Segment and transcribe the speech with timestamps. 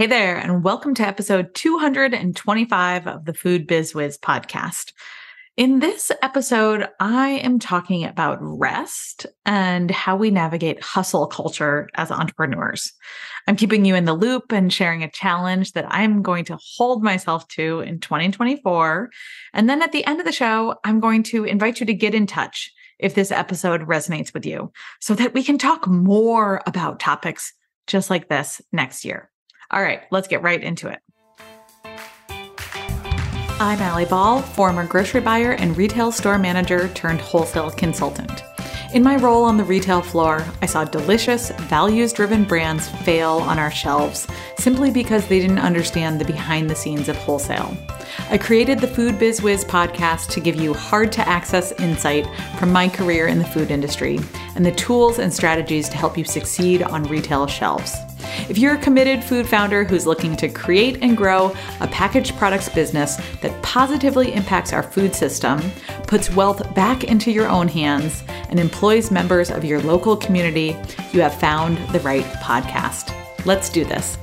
[0.00, 4.94] Hey there, and welcome to episode 225 of the Food Biz Wiz podcast.
[5.58, 12.10] In this episode, I am talking about rest and how we navigate hustle culture as
[12.10, 12.94] entrepreneurs.
[13.46, 17.02] I'm keeping you in the loop and sharing a challenge that I'm going to hold
[17.02, 19.10] myself to in 2024.
[19.52, 22.14] And then at the end of the show, I'm going to invite you to get
[22.14, 27.00] in touch if this episode resonates with you so that we can talk more about
[27.00, 27.52] topics
[27.86, 29.30] just like this next year.
[29.72, 30.98] All right, let's get right into it.
[33.60, 38.42] I'm Allie Ball, former grocery buyer and retail store manager turned wholesale consultant.
[38.92, 43.60] In my role on the retail floor, I saw delicious, values driven brands fail on
[43.60, 44.26] our shelves
[44.58, 47.76] simply because they didn't understand the behind the scenes of wholesale.
[48.30, 52.26] I created the Food Biz Wiz podcast to give you hard to access insight
[52.58, 54.18] from my career in the food industry
[54.56, 57.94] and the tools and strategies to help you succeed on retail shelves.
[58.48, 62.68] If you're a committed food founder who's looking to create and grow a packaged products
[62.68, 65.60] business that positively impacts our food system,
[66.06, 70.76] puts wealth back into your own hands, and employs members of your local community,
[71.12, 73.14] you have found the right podcast.
[73.46, 74.18] Let's do this.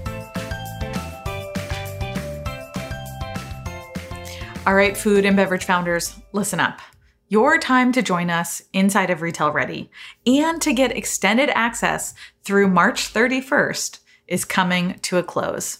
[4.65, 6.81] All right, food and beverage founders, listen up.
[7.29, 9.91] Your time to join us inside of Retail Ready
[10.25, 12.13] and to get extended access
[12.45, 15.79] through March 31st is coming to a close.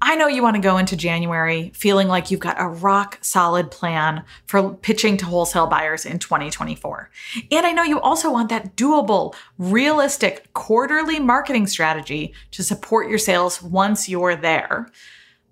[0.00, 3.72] I know you want to go into January feeling like you've got a rock solid
[3.72, 7.10] plan for pitching to wholesale buyers in 2024.
[7.50, 13.18] And I know you also want that doable, realistic quarterly marketing strategy to support your
[13.18, 14.92] sales once you're there.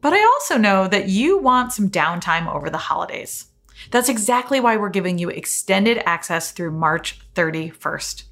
[0.03, 3.50] But I also know that you want some downtime over the holidays.
[3.91, 8.25] That's exactly why we're giving you extended access through March 31st.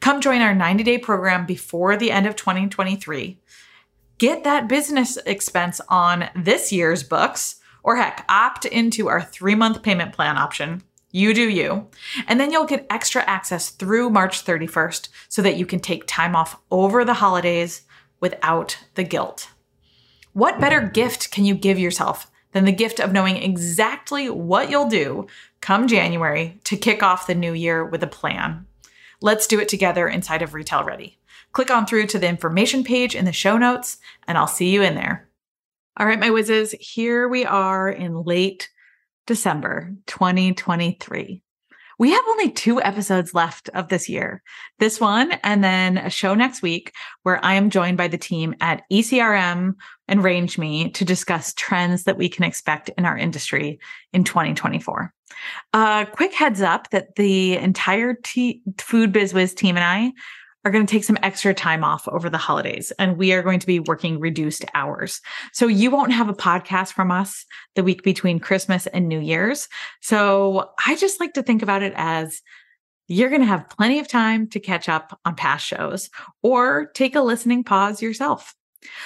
[0.00, 3.38] Come join our 90 day program before the end of 2023.
[4.18, 9.82] Get that business expense on this year's books, or heck, opt into our three month
[9.82, 10.82] payment plan option.
[11.12, 11.88] You do you.
[12.26, 16.34] And then you'll get extra access through March 31st so that you can take time
[16.34, 17.82] off over the holidays
[18.20, 19.50] without the guilt.
[20.32, 24.88] What better gift can you give yourself than the gift of knowing exactly what you'll
[24.88, 25.26] do
[25.60, 28.66] come January to kick off the new year with a plan?
[29.20, 31.18] Let's do it together inside of Retail Ready.
[31.52, 33.98] Click on through to the information page in the show notes,
[34.28, 35.28] and I'll see you in there.
[35.96, 38.68] All right, my wizes, here we are in late
[39.26, 41.42] December 2023.
[41.98, 44.42] We have only two episodes left of this year.
[44.78, 46.92] This one, and then a show next week
[47.22, 49.74] where I am joined by the team at ECRM
[50.06, 53.78] and RangeMe to discuss trends that we can expect in our industry
[54.12, 55.12] in 2024.
[55.72, 60.12] A uh, quick heads up that the entire t- Food Biz Wiz team and I
[60.66, 63.60] are going to take some extra time off over the holidays and we are going
[63.60, 65.20] to be working reduced hours.
[65.52, 67.44] So you won't have a podcast from us
[67.76, 69.68] the week between Christmas and New Year's.
[70.00, 72.42] So I just like to think about it as
[73.06, 76.10] you're going to have plenty of time to catch up on past shows
[76.42, 78.52] or take a listening pause yourself.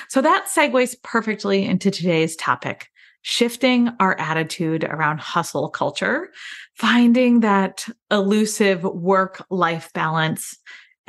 [0.08, 2.88] So that segues perfectly into today's topic
[3.22, 6.30] shifting our attitude around hustle culture,
[6.74, 10.56] finding that elusive work life balance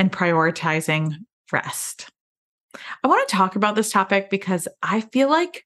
[0.01, 1.13] and prioritizing
[1.51, 2.09] rest.
[3.03, 5.63] I want to talk about this topic because I feel like,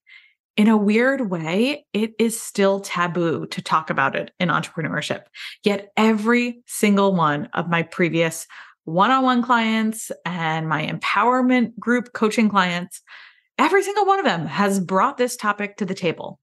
[0.57, 5.21] in a weird way, it is still taboo to talk about it in entrepreneurship.
[5.63, 8.45] Yet, every single one of my previous
[8.83, 13.01] one on one clients and my empowerment group coaching clients,
[13.57, 16.41] every single one of them has brought this topic to the table.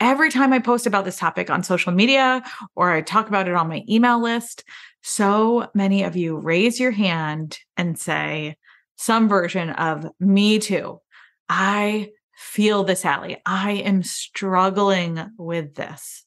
[0.00, 2.42] Every time I post about this topic on social media
[2.74, 4.64] or I talk about it on my email list,
[5.02, 8.56] so many of you raise your hand and say
[8.96, 11.00] some version of me too.
[11.48, 13.36] I feel this, Allie.
[13.44, 16.24] I am struggling with this.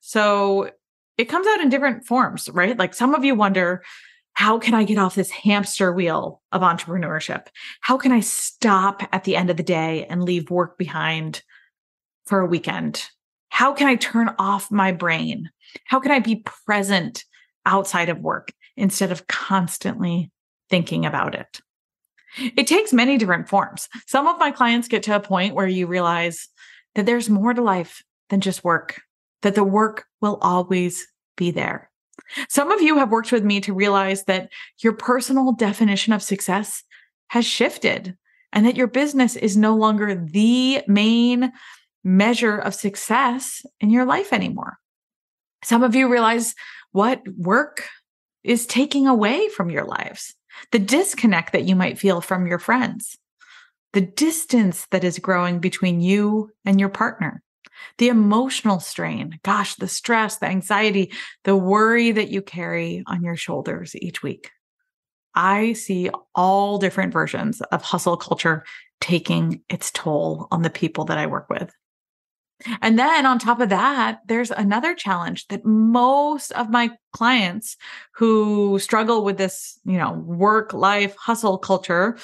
[0.00, 0.70] So
[1.18, 2.78] it comes out in different forms, right?
[2.78, 3.82] Like some of you wonder,
[4.32, 7.46] how can I get off this hamster wheel of entrepreneurship?
[7.80, 11.42] How can I stop at the end of the day and leave work behind
[12.26, 13.04] for a weekend?
[13.48, 15.50] How can I turn off my brain?
[15.86, 17.24] How can I be present
[17.66, 20.30] outside of work instead of constantly
[20.70, 21.60] thinking about it.
[22.56, 23.88] It takes many different forms.
[24.06, 26.48] Some of my clients get to a point where you realize
[26.94, 29.00] that there's more to life than just work,
[29.42, 31.06] that the work will always
[31.36, 31.90] be there.
[32.48, 36.82] Some of you have worked with me to realize that your personal definition of success
[37.28, 38.16] has shifted
[38.52, 41.52] and that your business is no longer the main
[42.04, 44.78] measure of success in your life anymore.
[45.64, 46.54] Some of you realize
[46.92, 47.88] what work
[48.44, 50.34] is taking away from your lives,
[50.70, 53.16] the disconnect that you might feel from your friends.
[53.94, 57.42] the distance that is growing between you and your partner,
[57.98, 61.12] the emotional strain, gosh, the stress, the anxiety,
[61.44, 64.50] the worry that you carry on your shoulders each week.
[65.36, 68.64] I see all different versions of hustle culture
[69.00, 71.72] taking its toll on the people that I work with.
[72.80, 77.76] And then on top of that, there's another challenge that most of my clients
[78.14, 82.16] who struggle with this, you know, work life hustle culture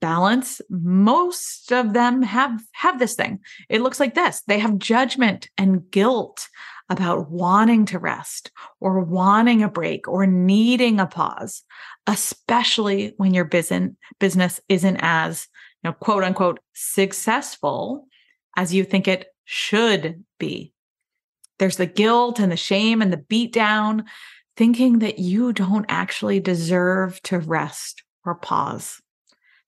[0.00, 3.40] balance, most of them have have this thing.
[3.68, 4.42] It looks like this.
[4.46, 6.48] They have judgment and guilt
[6.88, 11.62] about wanting to rest or wanting a break or needing a pause,
[12.06, 15.48] especially when your business business isn't as,
[15.82, 18.06] you know, quote unquote successful
[18.56, 20.72] as you think it should be.
[21.58, 24.04] There's the guilt and the shame and the beat down,
[24.56, 29.00] thinking that you don't actually deserve to rest or pause,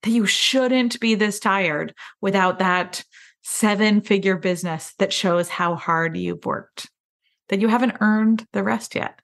[0.03, 3.03] that you shouldn't be this tired without that
[3.41, 6.89] seven figure business that shows how hard you've worked,
[7.47, 9.19] that you haven't earned the rest yet.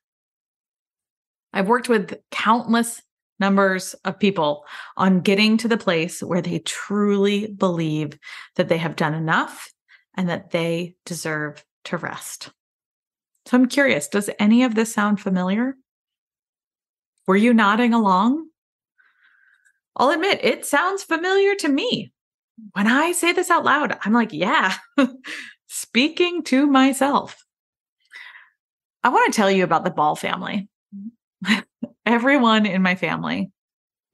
[1.53, 3.01] I've worked with countless
[3.39, 4.65] numbers of people
[4.97, 8.17] on getting to the place where they truly believe
[8.55, 9.69] that they have done enough
[10.15, 12.51] and that they deserve to rest.
[13.45, 15.75] So I'm curious, does any of this sound familiar?
[17.27, 18.47] Were you nodding along?
[19.95, 22.11] I'll admit, it sounds familiar to me.
[22.73, 24.75] When I say this out loud, I'm like, yeah,
[25.67, 27.45] speaking to myself.
[29.03, 30.67] I want to tell you about the Ball family.
[32.05, 33.51] Everyone in my family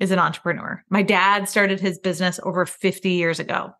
[0.01, 0.83] is an entrepreneur.
[0.89, 3.71] My dad started his business over 50 years ago.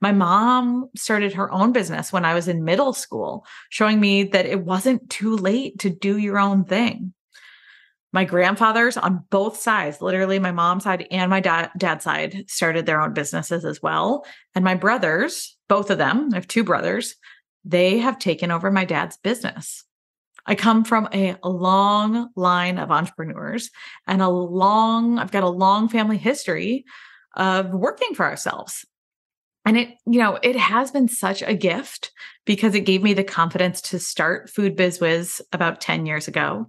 [0.00, 4.44] My mom started her own business when I was in middle school, showing me that
[4.44, 7.14] it wasn't too late to do your own thing.
[8.12, 12.84] My grandfathers on both sides, literally my mom's side and my dad, dad's side, started
[12.84, 14.26] their own businesses as well.
[14.56, 17.14] And my brothers, both of them, I have two brothers,
[17.64, 19.84] they have taken over my dad's business.
[20.48, 23.70] I come from a long line of entrepreneurs
[24.06, 26.86] and a long, I've got a long family history
[27.36, 28.86] of working for ourselves.
[29.66, 32.10] And it, you know, it has been such a gift
[32.46, 36.66] because it gave me the confidence to start Food Biz Wiz about 10 years ago.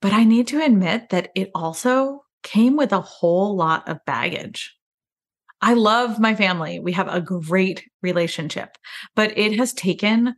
[0.00, 4.74] But I need to admit that it also came with a whole lot of baggage.
[5.60, 6.80] I love my family.
[6.80, 8.78] We have a great relationship,
[9.14, 10.34] but it has taken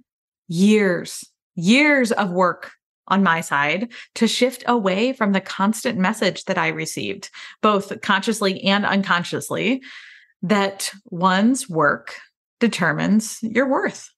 [0.49, 1.25] years
[1.59, 2.71] years of work
[3.09, 7.31] on my side to shift away from the constant message that I received,
[7.63, 9.83] both consciously and unconsciously,
[10.43, 12.15] that one's work
[12.61, 14.11] determines your worth.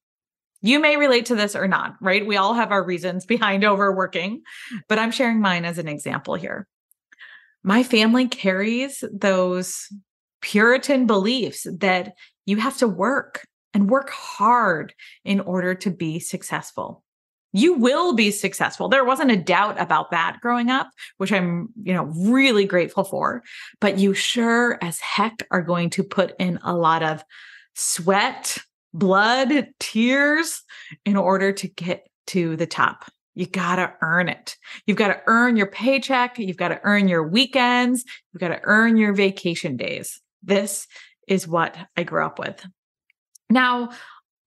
[0.61, 2.27] You may relate to this or not, right?
[2.27, 4.43] We all have our reasons behind overworking,
[4.89, 6.67] but I'm sharing mine as an example here.
[7.63, 9.87] My family carries those
[10.43, 12.15] Puritan beliefs that
[12.47, 14.95] you have to work and work hard
[15.25, 17.05] in order to be successful
[17.53, 18.89] you will be successful.
[18.89, 23.43] There wasn't a doubt about that growing up, which I'm, you know, really grateful for.
[23.81, 27.25] But you sure as heck are going to put in a lot of
[27.75, 28.59] sweat,
[28.93, 30.63] blood, tears
[31.05, 33.11] in order to get to the top.
[33.35, 34.57] You got to earn it.
[34.87, 36.39] You've got to earn your paycheck.
[36.39, 38.05] You've got to earn your weekends.
[38.33, 40.21] You've got to earn your vacation days.
[40.43, 40.87] This
[41.27, 42.65] is what I grew up with.
[43.49, 43.91] Now,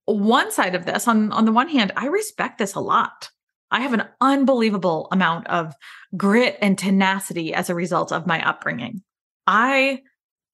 [0.05, 3.29] one side of this on on the one hand i respect this a lot.
[3.71, 5.73] I have an unbelievable amount of
[6.15, 9.01] grit and tenacity as a result of my upbringing.
[9.47, 10.01] I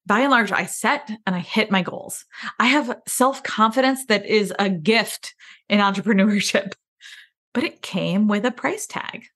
[0.06, 2.24] by and large i set and i hit my goals.
[2.58, 5.34] I have self-confidence that is a gift
[5.68, 6.72] in entrepreneurship
[7.54, 9.26] but it came with a price tag.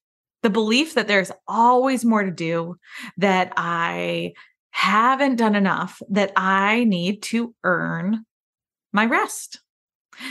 [0.43, 2.77] The belief that there's always more to do
[3.17, 4.33] that i
[4.71, 8.25] haven't done enough that i need to earn
[8.93, 9.61] my rest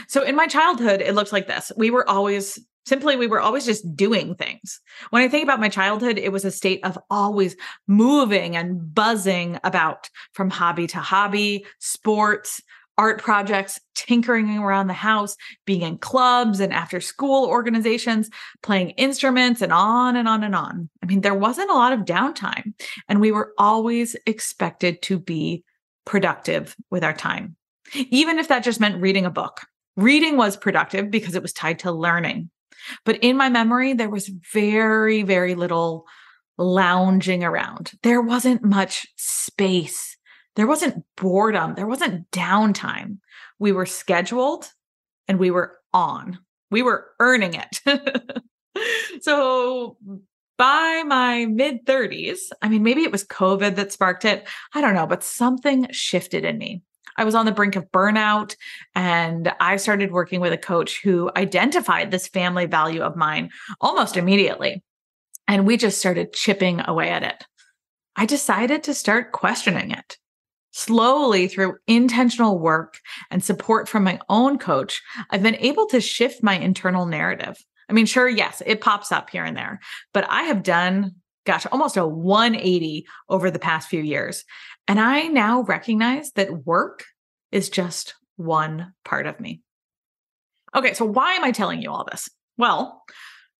[0.08, 1.72] so in my childhood, it looked like this.
[1.78, 4.82] We were always simply, we were always just doing things.
[5.10, 7.56] When I think about my childhood, it was a state of always
[7.88, 12.62] moving and buzzing about from hobby to hobby, sports,
[12.98, 15.36] art projects, tinkering around the house,
[15.66, 18.30] being in clubs and after school organizations,
[18.62, 20.90] playing instruments, and on and on and on.
[21.02, 22.74] I mean, there wasn't a lot of downtime,
[23.10, 25.64] and we were always expected to be
[26.06, 27.56] productive with our time,
[27.96, 29.62] even if that just meant reading a book
[29.96, 32.50] Reading was productive because it was tied to learning.
[33.06, 36.06] But in my memory, there was very, very little
[36.58, 37.92] lounging around.
[38.04, 40.18] There wasn't much space.
[40.56, 41.76] There wasn't boredom.
[41.76, 43.18] There wasn't downtime.
[43.60, 44.70] We were scheduled
[45.28, 46.40] and we were on.
[46.70, 48.44] We were earning it.
[49.22, 49.98] so
[50.58, 54.48] by my mid 30s, I mean, maybe it was COVID that sparked it.
[54.74, 56.84] I don't know, but something shifted in me.
[57.18, 58.56] I was on the brink of burnout
[58.96, 63.50] and I started working with a coach who identified this family value of mine
[63.82, 64.84] almost immediately.
[65.48, 67.46] And we just started chipping away at it.
[68.16, 70.18] I decided to start questioning it.
[70.72, 76.42] Slowly, through intentional work and support from my own coach, I've been able to shift
[76.42, 77.58] my internal narrative.
[77.90, 79.80] I mean, sure, yes, it pops up here and there,
[80.14, 81.16] but I have done,
[81.46, 84.46] gosh, almost a 180 over the past few years.
[84.88, 87.06] And I now recognize that work
[87.52, 89.62] is just one part of me.
[90.76, 92.30] Okay, so why am I telling you all this?
[92.58, 93.04] Well,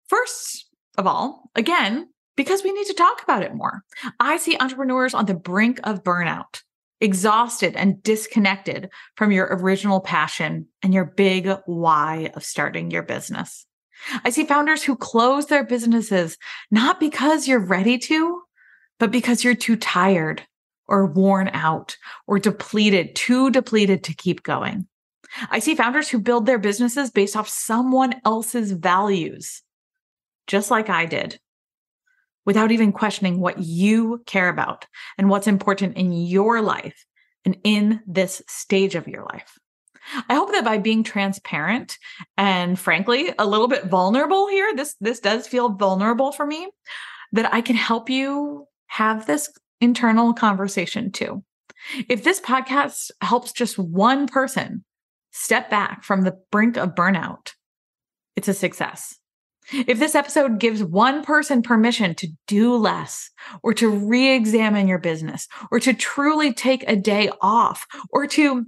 [0.08, 3.84] first of all, again, because we need to talk about it more.
[4.20, 6.62] I see entrepreneurs on the brink of burnout,
[7.00, 13.66] exhausted and disconnected from your original passion and your big why of starting your business.
[14.26, 16.38] I see founders who close their businesses
[16.72, 18.42] not because you're ready to,
[19.00, 20.44] but because you're too tired
[20.88, 21.98] or worn out
[22.28, 24.88] or depleted, too depleted to keep going.
[25.50, 29.64] I see founders who build their businesses based off someone else's values,
[30.48, 31.40] just like I did,
[32.46, 34.86] without even questioning what you care about
[35.18, 37.06] and what's important in your life
[37.46, 39.58] and in this stage of your life.
[40.30, 41.98] I hope that by being transparent
[42.38, 46.70] and frankly a little bit vulnerable here, this this does feel vulnerable for me,
[47.32, 49.50] that I can help you have this
[49.84, 51.44] internal conversation too.
[52.10, 54.84] If this podcast helps just one person
[55.32, 57.52] step back from the brink of burnout,
[58.36, 59.16] it's a success.
[59.72, 63.30] If this episode gives one person permission to do less
[63.62, 68.66] or to re examine your business or to truly take a day off or to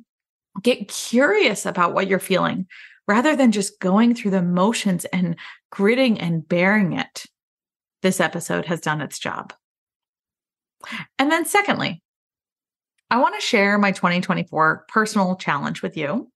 [0.62, 2.66] get curious about what you're feeling
[3.08, 5.36] rather than just going through the motions and
[5.70, 7.26] gritting and bearing it,
[8.02, 9.54] this episode has done its job.
[11.18, 12.02] And then, secondly,
[13.10, 16.32] I want to share my 2024 personal challenge with you.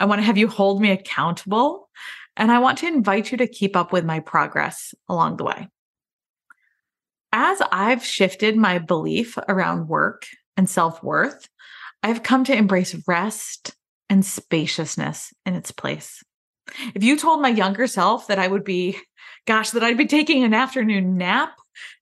[0.00, 1.88] I want to have you hold me accountable,
[2.36, 5.68] and I want to invite you to keep up with my progress along the way.
[7.32, 11.48] As I've shifted my belief around work and self worth,
[12.02, 13.74] I've come to embrace rest
[14.08, 16.22] and spaciousness in its place.
[16.94, 18.96] If you told my younger self that I would be,
[19.46, 21.52] gosh, that I'd be taking an afternoon nap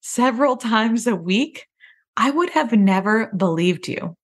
[0.00, 1.66] several times a week,
[2.16, 4.16] I would have never believed you.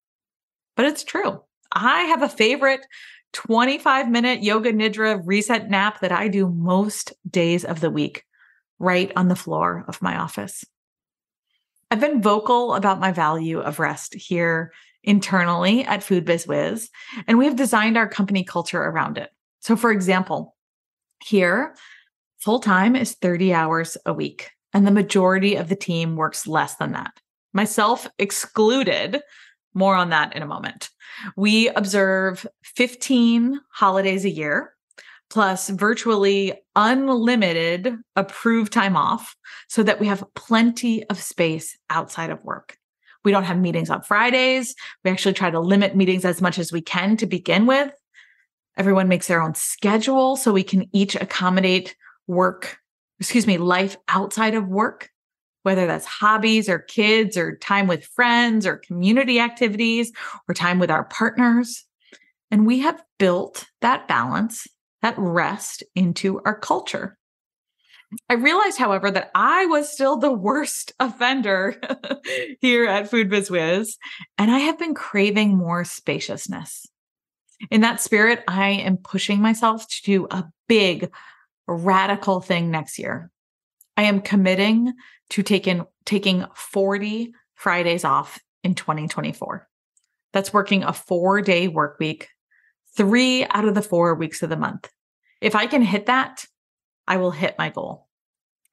[0.76, 1.42] But it's true.
[1.70, 2.86] I have a favorite
[3.32, 8.24] 25 minute yoga nidra reset nap that I do most days of the week,
[8.78, 10.64] right on the floor of my office.
[11.90, 14.72] I've been vocal about my value of rest here
[15.04, 16.90] internally at Food Biz Wiz,
[17.26, 19.30] and we have designed our company culture around it.
[19.60, 20.56] So, for example,
[21.24, 21.74] here,
[22.38, 26.76] full time is 30 hours a week, and the majority of the team works less
[26.76, 27.12] than that
[27.52, 29.20] myself excluded.
[29.74, 30.90] More on that in a moment.
[31.36, 34.74] We observe 15 holidays a year,
[35.30, 39.34] plus virtually unlimited approved time off,
[39.68, 42.76] so that we have plenty of space outside of work.
[43.24, 44.74] We don't have meetings on Fridays.
[45.04, 47.92] We actually try to limit meetings as much as we can to begin with.
[48.76, 51.94] Everyone makes their own schedule so we can each accommodate
[52.26, 52.78] work,
[53.20, 55.10] excuse me, life outside of work
[55.62, 60.12] whether that's hobbies or kids or time with friends or community activities
[60.48, 61.84] or time with our partners.
[62.50, 64.66] And we have built that balance,
[65.00, 67.16] that rest into our culture.
[68.28, 71.80] I realized, however, that I was still the worst offender
[72.60, 73.96] here at Food Biz Wiz,
[74.36, 76.86] and I have been craving more spaciousness.
[77.70, 81.10] In that spirit, I am pushing myself to do a big,
[81.66, 83.30] radical thing next year.
[83.96, 84.94] I am committing
[85.30, 89.68] to taking taking 40 Fridays off in 2024.
[90.32, 92.28] That's working a 4-day work week,
[92.96, 94.90] 3 out of the 4 weeks of the month.
[95.40, 96.44] If I can hit that,
[97.06, 98.08] I will hit my goal.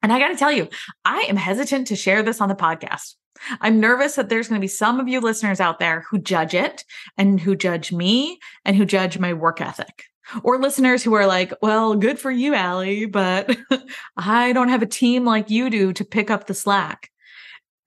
[0.02, 0.68] And I got to tell you,
[1.04, 3.14] I am hesitant to share this on the podcast.
[3.60, 6.54] I'm nervous that there's going to be some of you listeners out there who judge
[6.54, 6.84] it
[7.16, 10.04] and who judge me and who judge my work ethic
[10.42, 13.56] or listeners who are like, well, good for you, Allie, but
[14.16, 17.10] I don't have a team like you do to pick up the slack.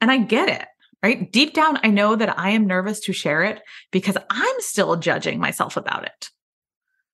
[0.01, 0.67] And I get it,
[1.01, 1.31] right?
[1.31, 5.39] Deep down, I know that I am nervous to share it because I'm still judging
[5.39, 6.29] myself about it.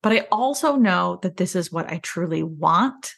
[0.01, 3.13] But I also know that this is what I truly want.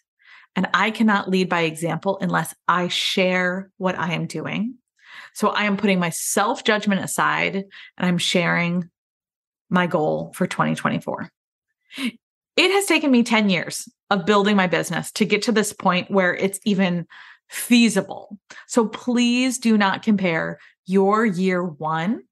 [0.55, 4.75] And I cannot lead by example unless I share what I am doing.
[5.33, 7.65] So I am putting my self judgment aside and
[7.97, 8.89] I'm sharing
[9.69, 11.29] my goal for 2024.
[11.97, 16.11] It has taken me 10 years of building my business to get to this point
[16.11, 17.07] where it's even
[17.49, 18.37] feasible.
[18.67, 22.23] So please do not compare your year one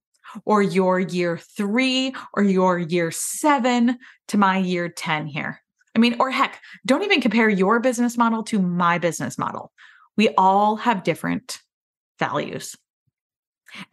[0.46, 3.98] or your year three or your year seven
[4.28, 5.62] to my year 10 here.
[5.96, 9.72] I mean, or heck, don't even compare your business model to my business model.
[10.16, 11.60] We all have different
[12.20, 12.76] values.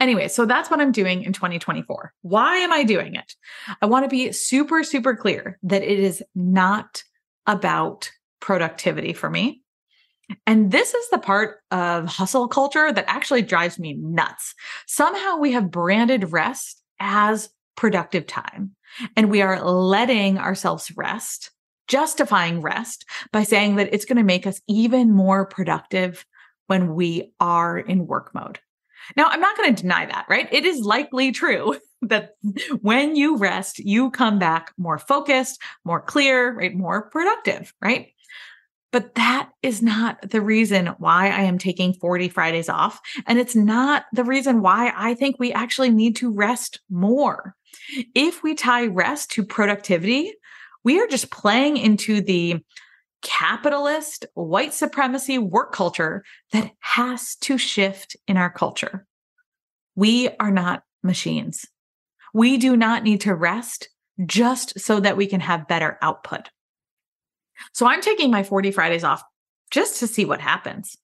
[0.00, 2.12] Anyway, so that's what I'm doing in 2024.
[2.22, 3.34] Why am I doing it?
[3.82, 7.02] I want to be super, super clear that it is not
[7.46, 9.62] about productivity for me.
[10.46, 14.54] And this is the part of hustle culture that actually drives me nuts.
[14.86, 18.74] Somehow we have branded rest as productive time,
[19.16, 21.50] and we are letting ourselves rest,
[21.86, 26.24] justifying rest by saying that it's going to make us even more productive
[26.66, 28.58] when we are in work mode.
[29.16, 30.48] Now, I'm not going to deny that, right?
[30.50, 32.36] It is likely true that
[32.80, 36.74] when you rest, you come back more focused, more clear, right?
[36.74, 38.08] More productive, right?
[38.92, 43.00] But that is not the reason why I am taking 40 Fridays off.
[43.26, 47.54] And it's not the reason why I think we actually need to rest more.
[48.14, 50.32] If we tie rest to productivity,
[50.84, 52.62] we are just playing into the
[53.26, 59.04] capitalist white supremacy work culture that has to shift in our culture.
[59.96, 61.66] We are not machines.
[62.32, 63.88] We do not need to rest
[64.24, 66.50] just so that we can have better output.
[67.72, 69.22] So I'm taking my 40 Fridays off
[69.72, 70.96] just to see what happens.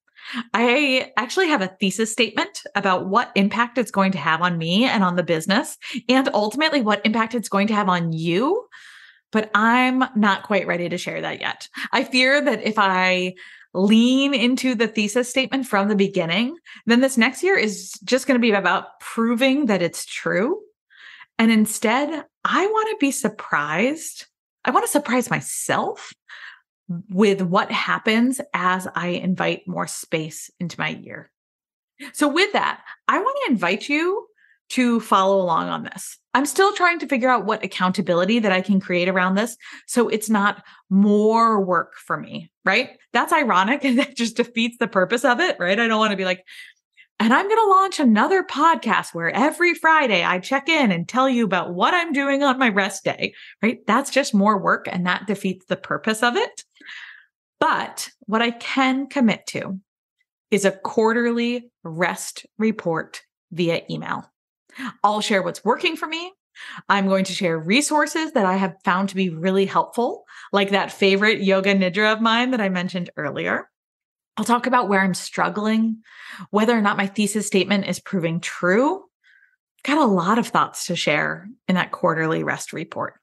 [0.54, 4.84] I actually have a thesis statement about what impact it's going to have on me
[4.84, 5.76] and on the business,
[6.08, 8.68] and ultimately what impact it's going to have on you.
[9.32, 11.68] But I'm not quite ready to share that yet.
[11.90, 13.34] I fear that if I
[13.74, 18.38] lean into the thesis statement from the beginning, then this next year is just going
[18.38, 20.60] to be about proving that it's true.
[21.38, 24.26] And instead, I want to be surprised.
[24.64, 26.12] I want to surprise myself
[27.08, 31.30] with what happens as I invite more space into my year.
[32.12, 34.26] So, with that, I want to invite you
[34.72, 36.18] to follow along on this.
[36.32, 40.08] I'm still trying to figure out what accountability that I can create around this so
[40.08, 42.90] it's not more work for me, right?
[43.12, 45.78] That's ironic and that just defeats the purpose of it, right?
[45.78, 46.44] I don't want to be like,
[47.20, 51.28] and I'm going to launch another podcast where every Friday I check in and tell
[51.28, 53.78] you about what I'm doing on my rest day, right?
[53.86, 56.64] That's just more work and that defeats the purpose of it.
[57.60, 59.78] But what I can commit to
[60.50, 64.31] is a quarterly rest report via email.
[65.02, 66.32] I'll share what's working for me.
[66.88, 70.92] I'm going to share resources that I have found to be really helpful, like that
[70.92, 73.68] favorite yoga nidra of mine that I mentioned earlier.
[74.36, 76.02] I'll talk about where I'm struggling,
[76.50, 79.04] whether or not my thesis statement is proving true.
[79.84, 83.14] Got a lot of thoughts to share in that quarterly rest report.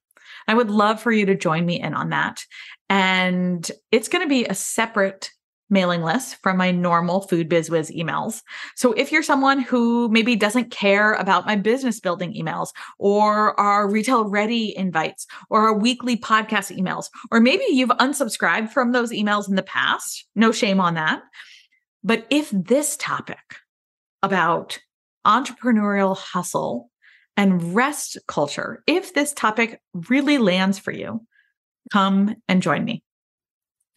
[0.47, 2.43] I would love for you to join me in on that.
[2.89, 5.31] And it's going to be a separate
[5.69, 8.41] mailing list from my normal Food Biz Wiz emails.
[8.75, 13.89] So if you're someone who maybe doesn't care about my business building emails or our
[13.89, 19.47] retail ready invites or our weekly podcast emails, or maybe you've unsubscribed from those emails
[19.47, 21.21] in the past, no shame on that.
[22.03, 23.39] But if this topic
[24.23, 24.79] about
[25.25, 26.89] entrepreneurial hustle
[27.37, 31.25] and rest culture, if this topic really lands for you,
[31.91, 33.03] come and join me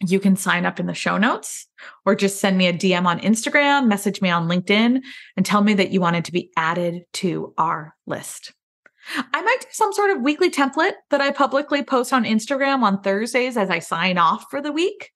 [0.05, 1.67] you can sign up in the show notes
[2.05, 5.01] or just send me a DM on Instagram, message me on LinkedIn,
[5.37, 8.53] and tell me that you wanted to be added to our list.
[9.17, 13.01] I might do some sort of weekly template that I publicly post on Instagram on
[13.01, 15.11] Thursdays as I sign off for the week,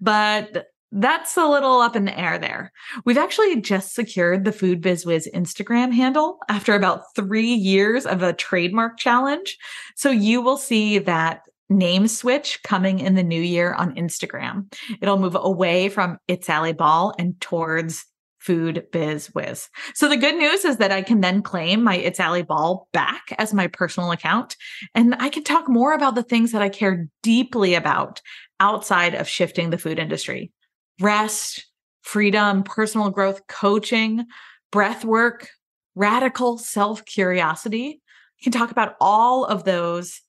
[0.00, 2.72] but that's a little up in the air there.
[3.04, 8.22] We've actually just secured the Food Biz Wiz Instagram handle after about three years of
[8.22, 9.58] a trademark challenge.
[9.96, 14.72] So you will see that name switch coming in the new year on Instagram.
[15.00, 18.06] It'll move away from It's Allie Ball and towards
[18.38, 19.68] Food Biz Wiz.
[19.94, 23.34] So the good news is that I can then claim my It's Allie Ball back
[23.36, 24.56] as my personal account,
[24.94, 28.22] and I can talk more about the things that I care deeply about
[28.60, 30.52] outside of shifting the food industry:
[31.00, 31.66] rest,
[32.02, 34.24] freedom, personal growth, coaching,
[34.70, 35.48] breath work,
[35.94, 38.00] radical self curiosity.
[38.40, 40.22] I can talk about all of those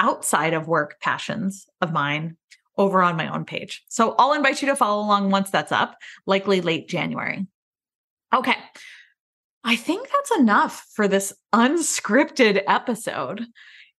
[0.00, 2.36] outside of work passions of mine
[2.78, 3.84] over on my own page.
[3.88, 7.46] So I'll invite you to follow along once that's up, likely late January.
[8.34, 8.56] Okay.
[9.64, 13.46] I think that's enough for this unscripted episode.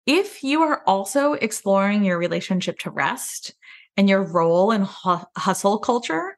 [0.05, 3.53] If you are also exploring your relationship to rest
[3.97, 6.38] and your role in hustle culture,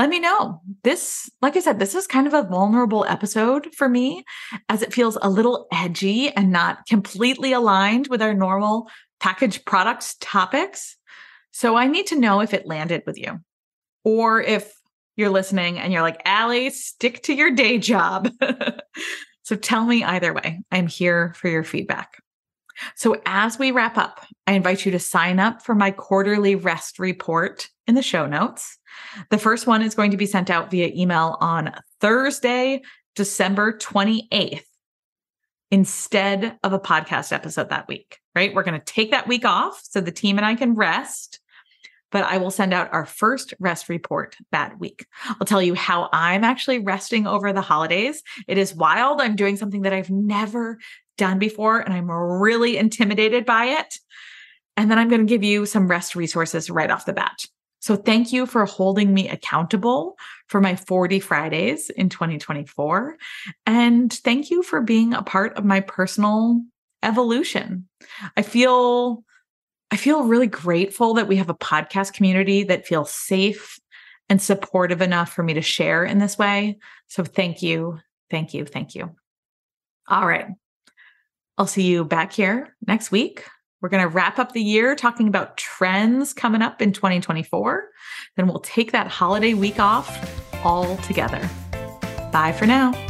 [0.00, 0.62] let me know.
[0.82, 4.24] This, like I said, this is kind of a vulnerable episode for me
[4.70, 8.88] as it feels a little edgy and not completely aligned with our normal
[9.20, 10.96] packaged products topics.
[11.50, 13.40] So I need to know if it landed with you
[14.02, 14.72] or if
[15.16, 18.30] you're listening and you're like, Allie, stick to your day job.
[19.42, 20.60] So tell me either way.
[20.70, 22.22] I'm here for your feedback.
[22.94, 26.98] So as we wrap up, I invite you to sign up for my quarterly rest
[26.98, 28.78] report in the show notes.
[29.30, 32.82] The first one is going to be sent out via email on Thursday,
[33.16, 34.62] December 28th,
[35.70, 38.54] instead of a podcast episode that week, right?
[38.54, 41.40] We're going to take that week off so the team and I can rest
[42.10, 45.06] but I will send out our first rest report that week.
[45.26, 48.22] I'll tell you how I'm actually resting over the holidays.
[48.48, 49.20] It is wild.
[49.20, 50.78] I'm doing something that I've never
[51.16, 53.98] done before, and I'm really intimidated by it.
[54.76, 57.44] And then I'm going to give you some rest resources right off the bat.
[57.80, 60.16] So thank you for holding me accountable
[60.48, 63.16] for my 40 Fridays in 2024.
[63.66, 66.62] And thank you for being a part of my personal
[67.02, 67.88] evolution.
[68.36, 69.24] I feel
[69.90, 73.78] I feel really grateful that we have a podcast community that feels safe
[74.28, 76.78] and supportive enough for me to share in this way.
[77.08, 77.98] So thank you.
[78.30, 78.64] Thank you.
[78.64, 79.10] Thank you.
[80.08, 80.46] All right.
[81.58, 83.44] I'll see you back here next week.
[83.80, 87.88] We're going to wrap up the year talking about trends coming up in 2024.
[88.36, 91.48] Then we'll take that holiday week off all together.
[92.32, 93.09] Bye for now.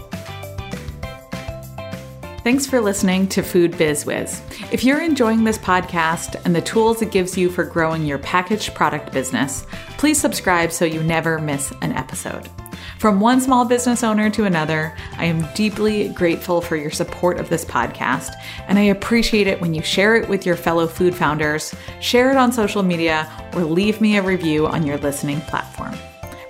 [2.50, 4.42] Thanks for listening to Food Biz Wiz.
[4.72, 8.74] If you're enjoying this podcast and the tools it gives you for growing your packaged
[8.74, 9.64] product business,
[9.98, 12.50] please subscribe so you never miss an episode.
[12.98, 17.48] From one small business owner to another, I am deeply grateful for your support of
[17.48, 18.32] this podcast,
[18.66, 22.36] and I appreciate it when you share it with your fellow food founders, share it
[22.36, 25.94] on social media, or leave me a review on your listening platform.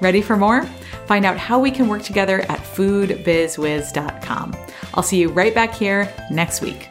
[0.01, 0.65] Ready for more?
[1.07, 4.57] Find out how we can work together at foodbizwiz.com.
[4.95, 6.89] I'll see you right back here next week.